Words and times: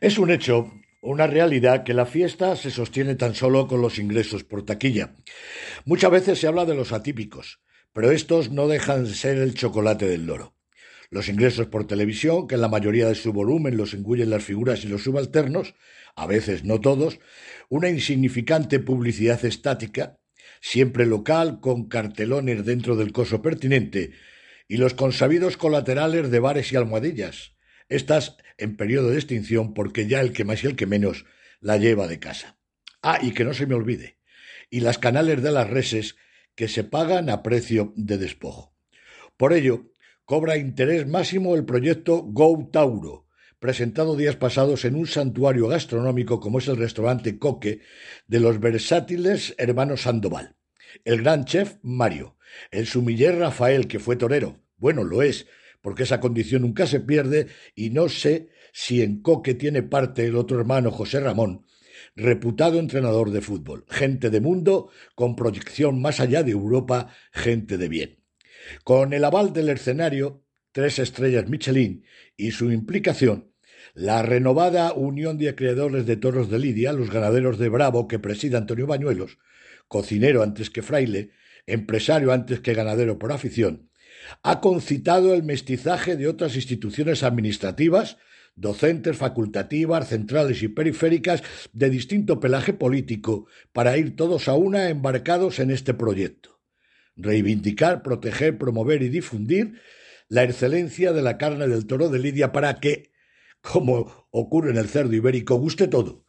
Es 0.00 0.18
un 0.18 0.30
hecho, 0.30 0.72
una 1.02 1.26
realidad, 1.26 1.82
que 1.82 1.94
la 1.94 2.06
fiesta 2.06 2.54
se 2.54 2.70
sostiene 2.70 3.16
tan 3.16 3.34
solo 3.34 3.66
con 3.66 3.82
los 3.82 3.98
ingresos 3.98 4.44
por 4.44 4.64
taquilla. 4.64 5.16
Muchas 5.84 6.10
veces 6.10 6.38
se 6.38 6.46
habla 6.46 6.64
de 6.64 6.74
los 6.74 6.92
atípicos, 6.92 7.60
pero 7.92 8.10
estos 8.10 8.50
no 8.50 8.68
dejan 8.68 9.04
de 9.04 9.14
ser 9.14 9.38
el 9.38 9.54
chocolate 9.54 10.06
del 10.06 10.26
loro. 10.26 10.54
Los 11.10 11.28
ingresos 11.28 11.66
por 11.66 11.88
televisión, 11.88 12.46
que 12.46 12.54
en 12.54 12.60
la 12.60 12.68
mayoría 12.68 13.08
de 13.08 13.16
su 13.16 13.32
volumen 13.32 13.76
los 13.76 13.94
engullen 13.94 14.30
las 14.30 14.44
figuras 14.44 14.84
y 14.84 14.88
los 14.88 15.02
subalternos, 15.02 15.74
a 16.14 16.26
veces 16.26 16.64
no 16.64 16.80
todos, 16.80 17.18
una 17.68 17.88
insignificante 17.88 18.78
publicidad 18.78 19.44
estática, 19.44 20.20
siempre 20.60 21.06
local, 21.06 21.58
con 21.60 21.88
cartelones 21.88 22.64
dentro 22.64 22.94
del 22.94 23.12
coso 23.12 23.42
pertinente, 23.42 24.12
y 24.68 24.76
los 24.76 24.94
consabidos 24.94 25.56
colaterales 25.56 26.30
de 26.30 26.38
bares 26.38 26.72
y 26.72 26.76
almohadillas, 26.76 27.54
estas 27.90 28.38
en 28.56 28.76
periodo 28.76 29.10
de 29.10 29.16
extinción 29.16 29.74
porque 29.74 30.06
ya 30.06 30.20
el 30.20 30.32
que 30.32 30.44
más 30.44 30.64
y 30.64 30.68
el 30.68 30.76
que 30.76 30.86
menos 30.86 31.26
la 31.60 31.76
lleva 31.76 32.06
de 32.06 32.18
casa. 32.18 32.56
Ah, 33.02 33.18
y 33.20 33.32
que 33.32 33.44
no 33.44 33.52
se 33.52 33.66
me 33.66 33.74
olvide, 33.74 34.18
y 34.70 34.80
las 34.80 34.98
canales 34.98 35.42
de 35.42 35.52
las 35.52 35.68
reses 35.68 36.16
que 36.54 36.68
se 36.68 36.84
pagan 36.84 37.28
a 37.30 37.42
precio 37.42 37.92
de 37.96 38.18
despojo. 38.18 38.74
Por 39.36 39.52
ello, 39.52 39.92
cobra 40.24 40.56
interés 40.56 41.06
máximo 41.06 41.54
el 41.56 41.64
proyecto 41.64 42.22
Go 42.22 42.68
Tauro, 42.72 43.26
presentado 43.58 44.16
días 44.16 44.36
pasados 44.36 44.84
en 44.84 44.94
un 44.94 45.06
santuario 45.06 45.68
gastronómico 45.68 46.40
como 46.40 46.58
es 46.58 46.68
el 46.68 46.76
restaurante 46.76 47.38
Coque 47.38 47.80
de 48.26 48.40
los 48.40 48.60
versátiles 48.60 49.54
hermanos 49.58 50.02
Sandoval. 50.02 50.56
El 51.04 51.22
gran 51.22 51.44
chef 51.44 51.76
Mario, 51.82 52.36
el 52.70 52.86
sumiller 52.86 53.38
Rafael, 53.38 53.86
que 53.86 53.98
fue 53.98 54.16
torero, 54.16 54.60
bueno, 54.76 55.04
lo 55.04 55.22
es, 55.22 55.46
porque 55.82 56.02
esa 56.04 56.20
condición 56.20 56.62
nunca 56.62 56.86
se 56.86 57.00
pierde 57.00 57.48
y 57.74 57.90
no 57.90 58.08
sé 58.08 58.48
si 58.72 59.02
en 59.02 59.22
Coque 59.22 59.54
tiene 59.54 59.82
parte 59.82 60.26
el 60.26 60.36
otro 60.36 60.58
hermano 60.58 60.90
José 60.90 61.20
Ramón, 61.20 61.66
reputado 62.14 62.78
entrenador 62.78 63.30
de 63.30 63.40
fútbol, 63.40 63.84
gente 63.88 64.30
de 64.30 64.40
mundo, 64.40 64.90
con 65.14 65.36
proyección 65.36 66.00
más 66.00 66.20
allá 66.20 66.42
de 66.42 66.52
Europa, 66.52 67.14
gente 67.32 67.78
de 67.78 67.88
bien. 67.88 68.24
Con 68.84 69.12
el 69.12 69.24
aval 69.24 69.52
del 69.52 69.70
escenario, 69.70 70.44
tres 70.72 70.98
estrellas 70.98 71.48
Michelin 71.48 72.04
y 72.36 72.52
su 72.52 72.70
implicación, 72.70 73.52
la 73.94 74.22
renovada 74.22 74.92
Unión 74.92 75.38
de 75.38 75.54
Creadores 75.54 76.06
de 76.06 76.16
Toros 76.16 76.50
de 76.50 76.58
Lidia, 76.58 76.92
los 76.92 77.10
ganaderos 77.10 77.58
de 77.58 77.68
Bravo 77.68 78.06
que 78.06 78.18
preside 78.18 78.56
Antonio 78.56 78.86
Bañuelos, 78.86 79.38
cocinero 79.88 80.42
antes 80.42 80.70
que 80.70 80.82
fraile, 80.82 81.30
empresario 81.66 82.32
antes 82.32 82.60
que 82.60 82.74
ganadero 82.74 83.18
por 83.18 83.32
afición, 83.32 83.89
ha 84.42 84.60
concitado 84.60 85.34
el 85.34 85.42
mestizaje 85.42 86.16
de 86.16 86.28
otras 86.28 86.56
instituciones 86.56 87.22
administrativas, 87.22 88.16
docentes, 88.56 89.16
facultativas, 89.16 90.08
centrales 90.08 90.62
y 90.62 90.68
periféricas 90.68 91.42
de 91.72 91.90
distinto 91.90 92.40
pelaje 92.40 92.72
político, 92.72 93.46
para 93.72 93.96
ir 93.96 94.16
todos 94.16 94.48
a 94.48 94.54
una 94.54 94.88
embarcados 94.88 95.58
en 95.58 95.70
este 95.70 95.94
proyecto. 95.94 96.60
Reivindicar, 97.16 98.02
proteger, 98.02 98.58
promover 98.58 99.02
y 99.02 99.08
difundir 99.08 99.80
la 100.28 100.44
excelencia 100.44 101.12
de 101.12 101.22
la 101.22 101.38
carne 101.38 101.66
del 101.68 101.86
toro 101.86 102.08
de 102.08 102.18
Lidia 102.18 102.52
para 102.52 102.80
que, 102.80 103.10
como 103.60 104.28
ocurre 104.30 104.70
en 104.70 104.76
el 104.76 104.88
cerdo 104.88 105.14
ibérico, 105.14 105.56
guste 105.56 105.88
todo, 105.88 106.24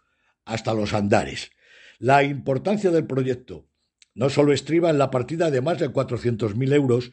hasta 0.46 0.74
los 0.74 0.94
andares. 0.94 1.52
La 2.00 2.24
importancia 2.24 2.90
del 2.92 3.06
proyecto 3.06 3.68
no 4.14 4.30
solo 4.30 4.54
estriba 4.54 4.90
en 4.90 4.98
la 4.98 5.12
partida 5.12 5.52
de 5.52 5.62
más 5.62 5.80
de 5.80 5.90
400.000 5.90 6.74
euros 6.74 7.12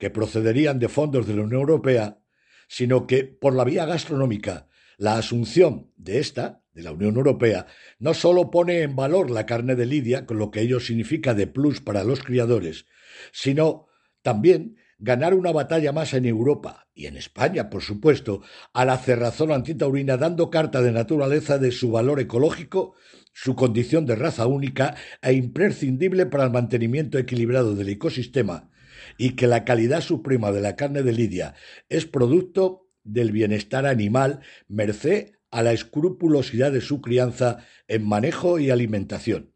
que 0.00 0.10
procederían 0.10 0.80
de 0.80 0.88
fondos 0.88 1.26
de 1.26 1.34
la 1.34 1.42
Unión 1.42 1.60
Europea, 1.60 2.18
sino 2.66 3.06
que, 3.06 3.24
por 3.24 3.54
la 3.54 3.64
vía 3.64 3.84
gastronómica, 3.84 4.66
la 4.96 5.16
asunción 5.16 5.92
de 5.96 6.18
esta, 6.18 6.64
de 6.72 6.82
la 6.82 6.92
Unión 6.92 7.16
Europea, 7.16 7.66
no 7.98 8.14
solo 8.14 8.50
pone 8.50 8.80
en 8.80 8.96
valor 8.96 9.30
la 9.30 9.44
carne 9.44 9.76
de 9.76 9.86
Lidia, 9.86 10.24
con 10.24 10.38
lo 10.38 10.50
que 10.50 10.62
ello 10.62 10.80
significa 10.80 11.34
de 11.34 11.46
plus 11.46 11.80
para 11.82 12.02
los 12.02 12.22
criadores, 12.22 12.86
sino 13.30 13.88
también 14.22 14.76
ganar 14.98 15.34
una 15.34 15.52
batalla 15.52 15.92
más 15.92 16.14
en 16.14 16.24
Europa 16.24 16.88
y 16.94 17.06
en 17.06 17.16
España, 17.16 17.68
por 17.68 17.82
supuesto, 17.82 18.42
a 18.72 18.86
la 18.86 18.96
cerrazón 18.96 19.52
antitaurina 19.52 20.16
dando 20.16 20.50
carta 20.50 20.80
de 20.80 20.92
naturaleza 20.92 21.58
de 21.58 21.72
su 21.72 21.90
valor 21.90 22.20
ecológico, 22.20 22.94
su 23.34 23.54
condición 23.54 24.06
de 24.06 24.16
raza 24.16 24.46
única 24.46 24.94
e 25.20 25.34
imprescindible 25.34 26.24
para 26.26 26.44
el 26.44 26.50
mantenimiento 26.50 27.18
equilibrado 27.18 27.74
del 27.74 27.90
ecosistema, 27.90 28.70
y 29.18 29.30
que 29.30 29.46
la 29.46 29.64
calidad 29.64 30.00
suprema 30.00 30.52
de 30.52 30.60
la 30.60 30.76
carne 30.76 31.02
de 31.02 31.12
Lidia 31.12 31.54
es 31.88 32.06
producto 32.06 32.88
del 33.04 33.32
bienestar 33.32 33.86
animal, 33.86 34.40
merced 34.68 35.32
a 35.50 35.62
la 35.62 35.72
escrupulosidad 35.72 36.72
de 36.72 36.80
su 36.80 37.00
crianza 37.00 37.64
en 37.88 38.06
manejo 38.06 38.58
y 38.58 38.70
alimentación. 38.70 39.52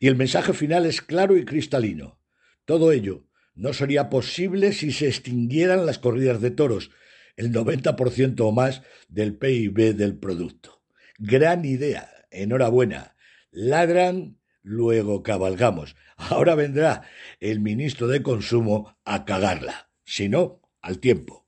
Y 0.00 0.08
el 0.08 0.16
mensaje 0.16 0.52
final 0.52 0.86
es 0.86 1.02
claro 1.02 1.36
y 1.36 1.44
cristalino. 1.44 2.20
Todo 2.64 2.92
ello 2.92 3.26
no 3.54 3.72
sería 3.72 4.08
posible 4.08 4.72
si 4.72 4.92
se 4.92 5.08
extinguieran 5.08 5.84
las 5.84 5.98
corridas 5.98 6.40
de 6.40 6.50
toros, 6.50 6.90
el 7.36 7.52
90% 7.52 8.40
o 8.40 8.52
más 8.52 8.82
del 9.08 9.36
PIB 9.36 9.94
del 9.94 10.16
producto. 10.16 10.82
Gran 11.18 11.64
idea, 11.64 12.08
enhorabuena. 12.30 13.16
Ladran, 13.50 14.37
luego 14.68 15.22
cabalgamos. 15.22 15.96
Ahora 16.16 16.54
vendrá 16.54 17.02
el 17.40 17.60
ministro 17.60 18.06
de 18.06 18.22
Consumo 18.22 18.96
a 19.04 19.24
cagarla. 19.24 19.90
Si 20.04 20.28
no, 20.28 20.60
al 20.80 20.98
tiempo. 20.98 21.47